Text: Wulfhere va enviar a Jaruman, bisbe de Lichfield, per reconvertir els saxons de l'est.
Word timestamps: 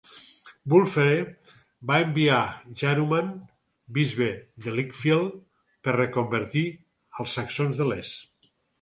Wulfhere 0.73 1.19
va 1.91 1.97
enviar 2.05 2.39
a 2.45 2.73
Jaruman, 2.81 3.29
bisbe 3.99 4.31
de 4.67 4.75
Lichfield, 4.81 5.39
per 5.87 5.99
reconvertir 6.01 6.69
els 6.79 7.41
saxons 7.41 7.83
de 7.83 7.93
l'est. 7.95 8.55